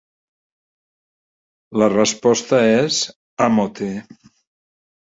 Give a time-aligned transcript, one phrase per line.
[1.83, 3.01] La resposta és
[3.51, 3.93] «ámote».